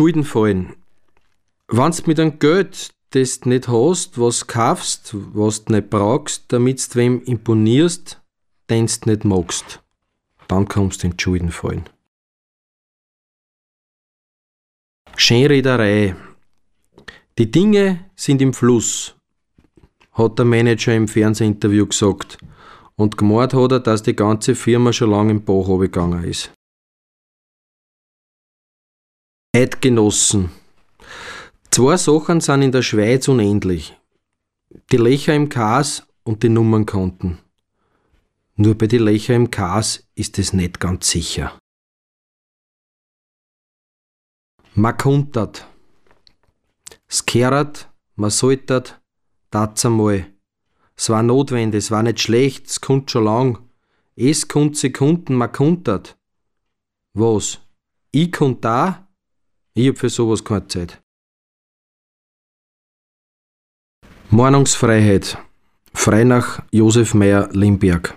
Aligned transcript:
Schulden 0.00 0.24
fallen. 0.24 0.76
Wenn's 1.68 2.06
mit 2.06 2.18
einem 2.18 2.38
Geld, 2.38 2.94
das 3.10 3.40
du 3.40 3.50
nicht 3.50 3.68
hast, 3.68 4.18
was 4.18 4.46
kaufst, 4.46 5.14
was 5.34 5.66
du 5.66 5.74
nicht 5.74 5.90
brauchst, 5.90 6.50
damit 6.50 6.94
du 6.94 6.98
wem 6.98 7.22
imponierst, 7.24 8.18
den 8.70 8.86
du 8.86 9.10
nicht 9.10 9.26
magst, 9.26 9.82
dann 10.48 10.66
kommst 10.66 11.02
du 11.02 11.08
in 11.08 11.18
die 11.18 11.22
Schulden 11.22 11.50
fallen. 11.50 11.84
Schönrederei. 15.16 16.16
Die 17.36 17.50
Dinge 17.50 18.06
sind 18.16 18.40
im 18.40 18.54
Fluss, 18.54 19.14
hat 20.12 20.38
der 20.38 20.46
Manager 20.46 20.94
im 20.94 21.08
Fernsehinterview 21.08 21.88
gesagt. 21.88 22.38
Und 22.96 23.18
gemeint 23.18 23.52
hat 23.52 23.72
er, 23.72 23.80
dass 23.80 24.02
die 24.02 24.16
ganze 24.16 24.54
Firma 24.54 24.94
schon 24.94 25.10
lange 25.10 25.32
im 25.32 25.44
Bach 25.44 25.78
gegangen 25.78 26.24
ist. 26.24 26.50
Eidgenossen. 29.52 30.52
Zwei 31.72 31.96
Sachen 31.96 32.40
sind 32.40 32.62
in 32.62 32.70
der 32.70 32.82
Schweiz 32.82 33.26
unendlich. 33.26 33.96
Die 34.92 34.96
Löcher 34.96 35.34
im 35.34 35.48
Kas 35.48 36.06
und 36.22 36.44
die 36.44 36.48
Nummernkonten. 36.48 37.38
Nur 38.54 38.76
bei 38.76 38.86
den 38.86 39.02
Löcher 39.02 39.34
im 39.34 39.50
Kas 39.50 40.06
ist 40.14 40.38
es 40.38 40.52
nicht 40.52 40.78
ganz 40.78 41.10
sicher. 41.10 41.58
Man 44.74 44.96
kuntert. 44.96 45.66
Skehrt, 47.08 47.88
man 48.14 48.30
soltert, 48.30 49.00
tat's 49.50 49.84
einmal. 49.84 50.32
Es 50.94 51.10
war 51.10 51.24
notwendig, 51.24 51.78
es 51.78 51.90
war 51.90 52.04
nicht 52.04 52.20
schlecht, 52.20 52.68
es 52.68 52.80
kommt 52.80 53.10
schon 53.10 53.24
lang. 53.24 53.58
Es 54.14 54.46
kommt 54.46 54.76
Sekunden, 54.76 55.34
man 55.34 55.50
kuntert. 55.50 56.16
Was? 57.14 57.58
Ich 58.12 58.30
kunt 58.30 58.64
da? 58.64 59.09
Ich 59.74 59.88
hab 59.88 59.98
für 59.98 60.08
sowas 60.08 60.44
keine 60.44 60.66
Zeit. 60.68 61.00
Meinungsfreiheit. 64.30 65.38
Frei 65.92 66.24
nach 66.24 66.62
Josef 66.70 67.14
Meyer 67.14 67.48
Limberg. 67.52 68.16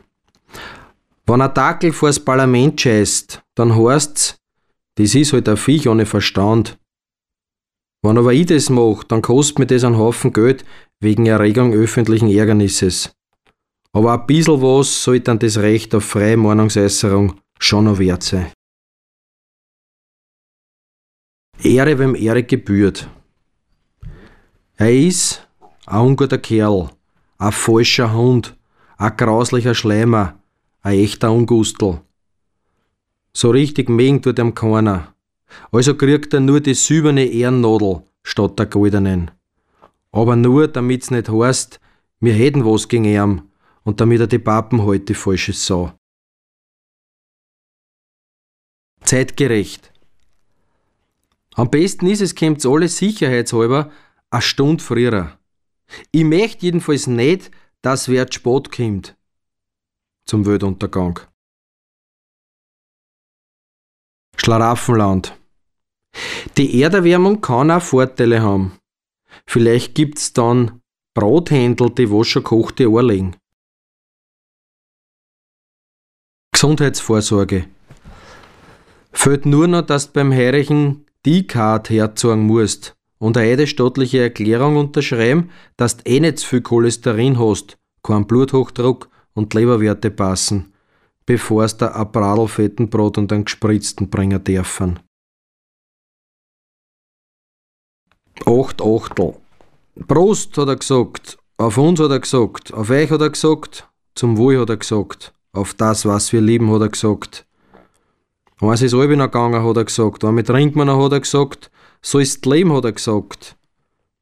Wenn 1.26 1.42
ein 1.42 1.54
Dackel 1.54 1.94
vors 1.94 2.20
Parlament 2.20 2.80
scheißt, 2.80 3.42
dann 3.56 3.76
heißt's, 3.76 4.38
das 4.96 5.16
ist 5.16 5.34
halt 5.34 5.50
ein 5.50 5.58
Viech 5.58 5.88
ohne 5.88 6.06
Verstand. 6.06 6.78
Wenn 8.04 8.18
aber 8.18 8.34
ich 8.34 8.46
das 8.46 8.70
mach, 8.70 9.04
dann 9.04 9.22
kostet 9.22 9.60
mir 9.60 9.66
das 9.66 9.84
einen 9.84 9.98
Haufen 9.98 10.34
Geld 10.34 10.66
wegen 11.00 11.26
Erregung 11.26 11.74
öffentlichen 11.74 12.30
Ärgernisses. 12.30 13.12
Aber 13.94 14.14
ein 14.14 14.28
bisschen 14.28 14.62
was 14.62 15.04
sollte 15.04 15.26
dann 15.26 15.40
das 15.40 15.58
Recht 15.58 15.96
auf 15.96 16.04
freie 16.04 16.38
Meinungsäußerung 16.38 17.40
schon 17.60 17.86
noch 17.86 18.00
wert 18.00 18.24
sein. 18.24 18.52
Ehre, 21.64 21.98
wem 21.98 22.16
Ehre 22.16 22.44
gebührt. 22.44 23.10
Er 24.76 24.94
ist 24.94 25.48
ein 25.86 26.02
unguter 26.02 26.38
Kerl, 26.38 26.90
ein 27.38 27.52
falscher 27.52 28.14
Hund, 28.14 28.58
ein 28.98 29.16
grauslicher 29.16 29.74
Schleimer, 29.74 30.40
ein 30.82 31.00
echter 31.00 31.32
Ungustel. 31.32 32.02
So 33.32 33.52
richtig 33.52 33.90
mögen 33.90 34.22
tut 34.22 34.40
ihm 34.40 34.54
keiner. 34.54 35.14
Also 35.72 35.96
kriegt 35.96 36.34
er 36.34 36.42
nur 36.42 36.60
die 36.60 36.74
silberne 36.74 37.26
Ehrennadel 37.26 38.04
statt 38.24 38.60
der 38.60 38.66
goldenen. 38.66 39.32
Aber 40.12 40.36
nur, 40.36 40.68
damit's 40.68 41.12
nicht 41.12 41.30
heißt, 41.30 41.80
wir 42.20 42.34
hätten 42.34 42.66
was 42.66 42.88
gegen 42.88 43.06
ihn 43.06 43.42
und 43.84 44.02
damit 44.02 44.20
er 44.20 44.28
die 44.28 44.40
Pappen 44.40 44.86
halt 44.86 45.08
die 45.08 45.14
falsche 45.14 45.54
Sau. 45.54 45.94
Zeitgerecht. 49.02 49.93
Am 51.56 51.70
besten 51.70 52.08
ist 52.08 52.22
es, 52.22 52.36
kommt's 52.36 52.66
alle 52.66 52.88
sicherheitshalber 52.88 53.92
eine 54.30 54.42
Stunde 54.42 54.84
früher. 54.84 55.38
Ich 56.12 56.24
möchte 56.24 56.66
jedenfalls 56.66 57.08
nicht, 57.08 57.52
dass 57.82 58.10
wer 58.10 58.32
Sport 58.32 58.72
kommt 58.72 59.16
zum 60.26 60.46
Weltuntergang. 60.46 61.20
Schlaraffenland. 64.38 65.38
Die 66.58 66.82
Erderwärmung 66.82 67.42
kann 67.42 67.72
auch 67.72 67.82
Vorteile 67.82 68.42
haben. 68.42 68.78
Vielleicht 69.46 69.96
gibt's 69.96 70.34
dann 70.34 70.82
Brothändel, 71.14 71.90
die 71.92 72.10
was 72.10 72.28
schon 72.28 72.44
kochte 72.44 72.86
Eier 72.86 73.04
legen. 73.04 73.36
Gesundheitsvorsorge. 76.52 77.68
Fällt 79.12 79.46
nur 79.46 79.68
noch, 79.68 79.84
dass 79.84 80.08
du 80.08 80.14
beim 80.14 80.32
heurigen 81.26 81.48
D-Card 81.48 81.90
herzogen 81.90 82.46
musst 82.46 82.96
und 83.20 83.38
eine 83.38 83.52
eidesstattliche 83.52 84.22
Erklärung 84.22 84.78
unterschreiben, 84.78 85.50
dass 85.78 85.98
du 85.98 86.04
eh 86.06 86.20
nicht 86.20 86.40
zu 86.40 86.48
viel 86.48 86.62
Cholesterin 86.62 87.40
hast, 87.40 87.78
keinen 88.04 88.28
Bluthochdruck 88.28 89.10
und 89.34 89.54
Leberwerte 89.54 90.12
passen, 90.12 90.74
bevor 91.26 91.64
es 91.64 91.78
der 91.78 91.96
Abradel 91.96 92.48
fetten 92.48 92.90
Brot 92.90 93.18
und 93.18 93.32
einen 93.32 93.46
gespritzten 93.46 94.10
bringen 94.10 94.44
dürfen. 94.44 95.00
Acht 98.46 98.82
Achtel. 98.82 99.36
Prost, 100.08 100.58
hat 100.58 100.68
er 100.68 100.76
gesagt. 100.76 101.38
Auf 101.58 101.78
uns 101.78 102.00
hat 102.00 102.12
er 102.12 102.20
gesagt. 102.20 102.74
Auf 102.74 102.90
euch 102.90 103.10
hat 103.10 103.22
er 103.22 103.30
gesagt. 103.30 103.88
Zum 104.16 104.38
Wohl 104.38 104.60
hat 104.60 104.70
er 104.70 104.78
gesagt. 104.78 105.34
Auf 105.54 105.76
das, 105.76 106.06
was 106.06 106.34
wir 106.34 106.42
lieben, 106.42 106.72
hat 106.72 106.82
er 106.82 106.90
gesagt. 106.90 107.46
Eins 108.64 108.82
ist 108.82 108.94
halb 108.94 109.12
noch 109.12 109.26
gegangen, 109.26 109.64
hat 109.64 109.78
er 109.78 109.86
gesagt. 109.86 110.24
Einmal 110.24 110.44
trinkt 110.44 110.76
man 110.76 110.90
hat 110.90 111.12
er 111.12 111.20
gesagt. 111.20 111.72
So 112.02 112.20
ist 112.20 112.46
das 112.46 112.52
Leben, 112.52 112.74
hat 112.74 112.86
er 112.86 112.92
gesagt. 112.92 113.58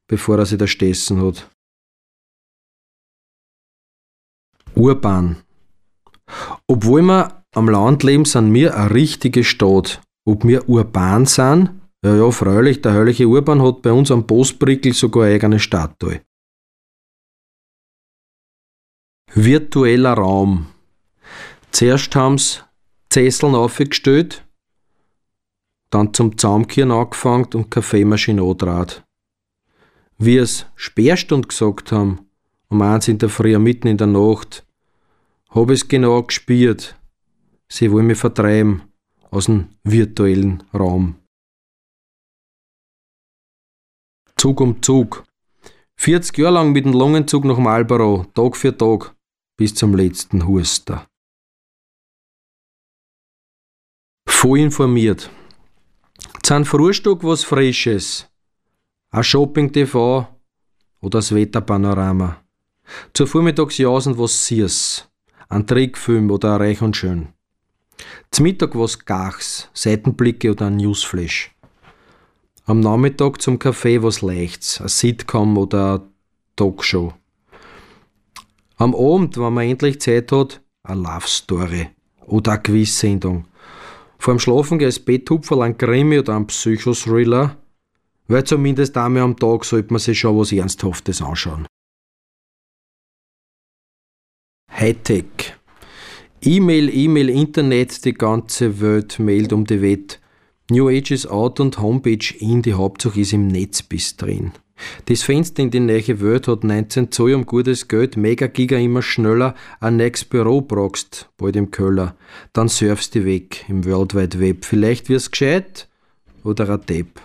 Bevor 0.08 0.38
er 0.38 0.46
sich 0.46 0.58
da 0.58 0.66
stessen 0.66 1.22
hat. 1.22 1.48
Urban. 4.74 5.42
Obwohl 6.66 7.02
wir 7.02 7.44
am 7.54 7.68
Land 7.68 8.02
leben, 8.02 8.24
sind 8.24 8.52
wir 8.54 8.76
eine 8.76 8.94
richtige 8.94 9.44
Stadt. 9.44 10.00
Ob 10.24 10.44
wir 10.44 10.68
urban 10.68 11.26
sind, 11.26 11.82
ja, 12.04 12.14
ja, 12.16 12.30
freilich, 12.30 12.80
der 12.80 12.94
herrliche 12.94 13.26
Urban 13.26 13.62
hat 13.62 13.82
bei 13.82 13.92
uns 13.92 14.10
am 14.10 14.26
Postbrickel 14.26 14.92
sogar 14.92 15.24
eine 15.24 15.34
eigene 15.34 15.60
Statue. 15.60 16.22
Virtueller 19.34 20.14
Raum. 20.14 20.66
Zuerst 21.70 22.14
haben 22.16 22.38
sie 22.38 22.60
Zesseln 23.12 23.54
aufgestellt, 23.54 24.42
dann 25.90 26.14
zum 26.14 26.38
Zaumkehren 26.38 26.90
angefangen 26.90 27.46
und 27.54 27.70
Kaffeemaschine 27.70 28.42
andraht. 28.42 29.04
Wie 30.16 30.38
es 30.38 30.64
Sperrstund 30.76 31.50
gesagt 31.50 31.92
haben, 31.92 32.30
um 32.68 32.80
eins 32.80 33.08
in 33.08 33.18
der 33.18 33.28
Früh, 33.28 33.58
mitten 33.58 33.88
in 33.88 33.98
der 33.98 34.06
Nacht, 34.06 34.66
hab 35.50 35.68
es 35.68 35.86
genau 35.86 36.22
gespürt. 36.22 36.98
Sie 37.68 37.92
wollen 37.92 38.06
mich 38.06 38.16
vertreiben 38.16 38.82
aus 39.30 39.44
dem 39.44 39.68
virtuellen 39.84 40.62
Raum. 40.72 41.16
Zug 44.38 44.60
um 44.62 44.82
Zug. 44.82 45.24
40 45.96 46.38
Jahre 46.38 46.54
lang 46.54 46.72
mit 46.72 46.86
dem 46.86 46.94
Lungenzug 46.94 47.44
nach 47.44 47.58
Marlboro, 47.58 48.24
Tag 48.34 48.56
für 48.56 48.74
Tag, 48.74 49.14
bis 49.58 49.74
zum 49.74 49.94
letzten 49.94 50.48
Huster. 50.48 51.06
Voll 54.42 54.58
informiert. 54.58 55.30
Zahn 56.42 56.64
Frühstück 56.64 57.22
was 57.22 57.44
Frisches. 57.44 58.26
Ein 59.12 59.22
Shopping-TV 59.22 60.26
oder 61.00 61.18
das 61.20 61.32
Wetterpanorama. 61.32 62.42
Zur 63.14 63.28
Vormittagsjausen 63.28 64.18
was 64.18 64.44
Siers. 64.44 65.08
Ein 65.48 65.64
Trickfilm 65.64 66.28
oder 66.28 66.54
ein 66.54 66.60
Reich 66.60 66.82
und 66.82 66.96
Schön. 66.96 67.28
Zum 68.32 68.42
Mittag 68.42 68.74
was 68.74 68.98
Gachs, 69.04 69.70
Seitenblicke 69.74 70.50
oder 70.50 70.66
ein 70.66 70.76
Newsflash. 70.78 71.54
Am 72.64 72.80
Nachmittag 72.80 73.40
zum 73.40 73.60
Kaffee 73.60 74.02
was 74.02 74.22
Leichts, 74.22 74.80
ein 74.80 74.88
Sitcom 74.88 75.56
oder 75.56 76.00
eine 76.00 76.08
Talkshow. 76.56 77.14
Am 78.76 78.92
Abend, 78.92 79.36
wenn 79.36 79.52
man 79.52 79.68
endlich 79.68 80.00
Zeit 80.00 80.32
hat, 80.32 80.60
eine 80.82 81.00
Love 81.00 81.28
Story 81.28 81.90
oder 82.26 82.54
eine 82.54 82.62
Quiz-Sendung. 82.62 83.46
Vor 84.22 84.34
dem 84.34 84.38
Schlafen 84.38 84.78
gehen 84.78 84.86
ins 84.86 85.00
Bett 85.00 85.28
hupferl 85.28 85.62
ein 85.62 85.76
Krimi 85.76 86.20
oder 86.20 86.36
ein 86.36 86.46
Psychothriller, 86.46 87.56
weil 88.28 88.44
zumindest 88.44 88.96
einmal 88.96 89.24
am 89.24 89.36
Tag 89.36 89.64
sollte 89.64 89.92
man 89.92 89.98
sich 89.98 90.20
schon 90.20 90.38
was 90.38 90.52
Ernsthaftes 90.52 91.20
anschauen. 91.20 91.66
Hightech. 94.70 95.56
E-Mail, 96.40 96.88
E-Mail, 96.94 97.30
Internet, 97.30 98.04
die 98.04 98.14
ganze 98.14 98.80
Welt 98.80 99.18
mailt 99.18 99.52
um 99.52 99.64
die 99.64 99.82
Welt. 99.82 100.20
New 100.70 100.88
Age 100.88 101.10
ist 101.10 101.26
out 101.26 101.58
und 101.58 101.80
Homepage 101.80 102.32
in, 102.38 102.62
die 102.62 102.74
Hauptsache 102.74 103.20
ist 103.20 103.32
im 103.32 103.48
Netz 103.48 103.82
bis 103.82 104.16
drin. 104.16 104.52
Das 105.06 105.22
Fenster 105.22 105.62
in 105.62 105.70
die 105.70 105.80
neue 105.80 106.20
Welt 106.20 106.48
hat 106.48 106.64
19 106.64 107.10
Zoll 107.10 107.34
um 107.34 107.46
gutes 107.46 107.88
Geld, 107.88 108.16
mega 108.16 108.46
Giga 108.46 108.78
immer 108.78 109.02
schneller, 109.02 109.54
ein 109.80 109.96
nächstes 109.96 110.28
Büro 110.28 110.60
brauchst, 110.60 111.28
bald 111.36 111.56
im 111.56 111.70
Köller. 111.70 112.16
Dann 112.52 112.68
surfst 112.68 113.14
du 113.14 113.24
weg 113.24 113.64
im 113.68 113.84
World 113.84 114.14
Wide 114.14 114.40
Web. 114.40 114.64
Vielleicht 114.64 115.08
wirst 115.08 115.32
gescheit 115.32 115.88
oder 116.44 116.68
ein 116.68 116.86
Depp. 116.86 117.20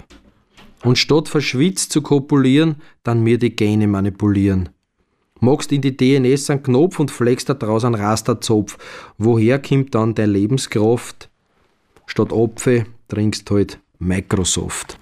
Und 0.83 0.97
statt 0.97 1.27
verschwitzt 1.27 1.91
zu 1.91 2.01
kopulieren, 2.01 2.75
dann 3.03 3.21
mir 3.21 3.37
die 3.37 3.55
Gene 3.55 3.87
manipulieren. 3.87 4.69
Magst 5.39 5.71
in 5.71 5.81
die 5.81 5.95
DNS 5.95 6.49
einen 6.49 6.63
Knopf 6.63 6.99
und 6.99 7.11
fleckst 7.11 7.49
da 7.49 7.53
draus 7.53 7.85
einen 7.85 7.95
Rasterzopf. 7.95 8.77
Woher 9.17 9.59
kommt 9.59 9.93
dann 9.93 10.15
deine 10.15 10.31
Lebenskraft? 10.33 11.29
Statt 12.05 12.31
Apfel 12.33 12.85
trinkst 13.07 13.49
halt 13.51 13.79
Microsoft. 13.99 14.97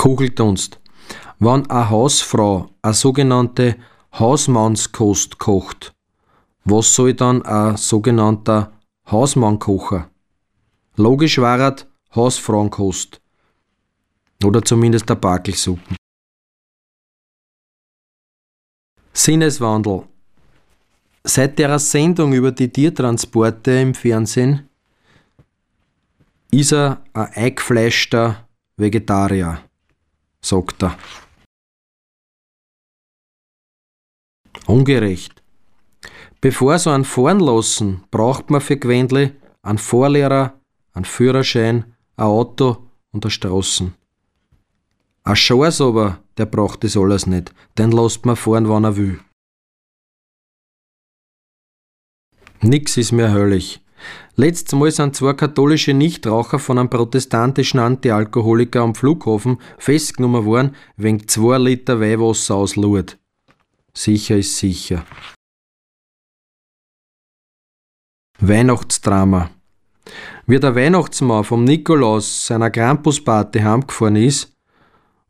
Kugeldunst. 0.00 0.80
Wenn 1.40 1.70
eine 1.70 1.90
Hausfrau 1.90 2.70
eine 2.80 2.94
sogenannte 2.94 3.76
Hausmannskost 4.18 5.38
kocht, 5.38 5.92
was 6.64 6.94
soll 6.94 7.12
dann 7.12 7.42
ein 7.42 7.76
sogenannter 7.76 8.72
Hausmann 9.10 9.58
kochen? 9.58 10.06
Logisch 10.96 11.36
war 11.36 11.76
Hausfrauenkost. 12.14 13.20
Oder 14.42 14.62
zumindest 14.62 15.06
der 15.06 15.16
Bakelsuppen. 15.16 15.96
Sinneswandel. 19.12 20.04
Seit 21.24 21.58
der 21.58 21.78
Sendung 21.78 22.32
über 22.32 22.52
die 22.52 22.72
Tiertransporte 22.72 23.72
im 23.72 23.92
Fernsehen 23.92 24.66
ist 26.50 26.72
er 26.72 27.02
ein 27.12 27.26
eingefleischter 27.34 28.48
Vegetarier, 28.78 29.62
sagt 30.44 30.82
er. 30.82 30.98
Ungerecht. 34.66 35.42
Bevor 36.40 36.78
so 36.78 36.90
einen 36.90 37.04
fahren 37.04 37.40
lassen, 37.40 38.04
braucht 38.10 38.50
man 38.50 38.60
für 38.60 38.76
Gewendle 38.76 39.36
einen 39.62 39.78
Vorlehrer, 39.78 40.58
einen 40.92 41.04
Führerschein, 41.04 41.94
ein 42.16 42.24
Auto 42.24 42.88
und 43.12 43.24
eine 43.24 43.30
Straßen. 43.30 43.94
Ein 45.22 45.36
Schors 45.36 45.80
aber, 45.80 46.22
der 46.38 46.46
braucht 46.46 46.82
das 46.82 46.96
alles 46.96 47.26
nicht, 47.26 47.52
den 47.76 47.92
lässt 47.92 48.24
man 48.24 48.36
fahren, 48.36 48.68
wann 48.68 48.84
er 48.84 48.96
will. 48.96 49.20
Nix 52.62 52.96
ist 52.96 53.12
mehr 53.12 53.32
höllig. 53.32 53.80
Letztes 54.36 54.78
Mal 54.78 54.90
sind 54.90 55.16
zwei 55.16 55.34
katholische 55.34 55.94
Nichtraucher 55.94 56.58
von 56.58 56.78
einem 56.78 56.90
protestantischen 56.90 57.80
Antialkoholiker 57.80 58.80
am 58.80 58.94
Flughafen 58.94 59.58
festgenommen 59.78 60.44
worden, 60.44 60.74
wegen 60.96 61.26
zwei 61.28 61.58
Liter 61.58 62.00
Weihwasser 62.00 62.54
aus 62.54 62.76
Lourdes. 62.76 63.16
Sicher 63.92 64.36
ist 64.36 64.56
sicher. 64.56 65.04
Weihnachtsdrama. 68.38 69.50
Wie 70.46 70.58
der 70.58 70.74
Weihnachtsmann 70.74 71.44
vom 71.44 71.64
Nikolaus 71.64 72.46
seiner 72.46 72.70
Krampusparty 72.70 73.60
heimgefahren 73.60 74.16
ist 74.16 74.56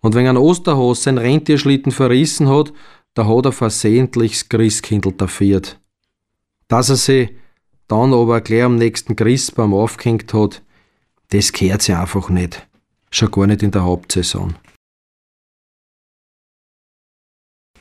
und 0.00 0.14
wenn 0.14 0.26
ein 0.26 0.36
Osterhaus 0.36 1.02
sein 1.02 1.18
Rentierschlitten 1.18 1.92
verrissen 1.92 2.48
hat, 2.48 2.72
da 3.14 3.26
hat 3.26 3.46
er 3.46 3.52
versehentlich 3.52 4.32
das 4.32 4.48
Christkindl 4.48 5.12
tafiert. 5.12 5.80
Dass 6.68 6.88
er 6.88 6.96
sie 6.96 7.39
dann 7.90 8.14
aber 8.14 8.40
gleich 8.40 8.62
am 8.62 8.76
nächsten 8.76 9.16
Christbaum 9.16 9.74
aufgehängt 9.74 10.32
hat, 10.32 10.62
das 11.30 11.52
gehört 11.52 11.82
sich 11.82 11.94
einfach 11.94 12.28
nicht. 12.28 12.66
Schon 13.10 13.30
gar 13.30 13.46
nicht 13.46 13.62
in 13.62 13.70
der 13.70 13.84
Hauptsaison. 13.84 14.54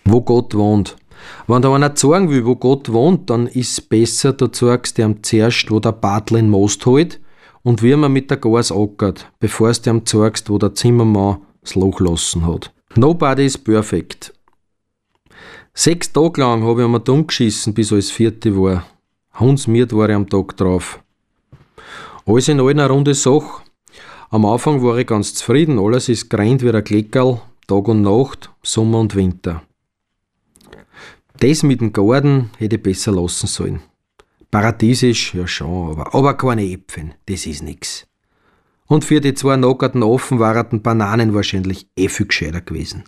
Wo 0.05 0.21
Gott 0.21 0.55
wohnt. 0.55 0.95
Wenn 1.47 1.61
da 1.61 1.73
einer 1.73 1.95
sagen 1.95 2.29
will, 2.29 2.45
wo 2.45 2.55
Gott 2.55 2.91
wohnt, 2.91 3.29
dann 3.29 3.47
ist 3.47 3.71
es 3.71 3.81
besser, 3.81 4.33
du 4.33 4.47
zeigst 4.47 4.97
ihm 4.97 5.21
zuerst, 5.21 5.69
wo 5.69 5.79
der 5.79 5.91
Bartel 5.91 6.37
in 6.37 6.49
Most 6.49 6.85
holt 6.85 7.19
und 7.61 7.83
wie 7.83 7.95
man 7.95 8.13
mit 8.13 8.31
der 8.31 8.37
Gas 8.37 8.71
ackert, 8.71 9.31
bevor 9.39 9.71
du 9.71 9.89
ihm 9.89 10.05
zeigst, 10.05 10.49
wo 10.49 10.57
der 10.57 10.73
Zimmermann 10.73 11.41
das 11.61 11.75
Loch 11.75 11.99
lassen 11.99 12.47
hat. 12.47 12.73
Nobody 12.95 13.45
is 13.45 13.57
perfect. 13.57 14.33
Sechs 15.73 16.11
Tage 16.11 16.41
lang 16.41 16.63
habe 16.63 16.81
ich 16.81 16.85
einmal 16.85 17.01
dumm 17.01 17.27
geschissen, 17.27 17.73
bis 17.73 17.91
alles 17.91 18.09
vierte 18.09 18.55
war. 18.55 18.85
Hundsmiert 19.39 19.93
war 19.93 20.09
ich 20.09 20.15
am 20.15 20.29
Tag 20.29 20.57
drauf. 20.57 21.01
Alles 22.25 22.47
in 22.49 22.59
allem 22.59 22.79
eine 22.79 22.89
runde 22.89 23.13
Sache. 23.13 23.63
Am 24.29 24.45
Anfang 24.45 24.83
war 24.83 24.97
ich 24.97 25.07
ganz 25.07 25.33
zufrieden, 25.33 25.79
alles 25.79 26.09
ist 26.09 26.29
greint 26.29 26.61
wie 26.61 26.69
ein 26.69 26.83
Kleckerl, 26.83 27.41
Tag 27.67 27.87
und 27.87 28.01
Nacht, 28.01 28.51
Sommer 28.61 28.99
und 28.99 29.15
Winter. 29.15 29.63
Das 31.39 31.63
mit 31.63 31.79
dem 31.79 31.93
Garten 31.93 32.51
hätte 32.57 32.75
ich 32.75 32.83
besser 32.83 33.13
lassen 33.13 33.47
sollen. 33.47 33.81
Paradiesisch, 34.51 35.33
ja 35.33 35.47
schon, 35.47 35.91
aber, 35.91 36.13
aber 36.13 36.33
keine 36.35 36.63
Äpfel, 36.63 37.15
das 37.27 37.45
ist 37.45 37.63
nix. 37.63 38.07
Und 38.87 39.05
für 39.05 39.21
die 39.21 39.35
zwei 39.35 39.55
nackerten 39.55 40.03
offen 40.03 40.39
waren 40.39 40.81
Bananen 40.81 41.33
wahrscheinlich 41.33 41.87
eh 41.95 42.09
viel 42.09 42.25
gescheiter 42.25 42.61
gewesen. 42.61 43.03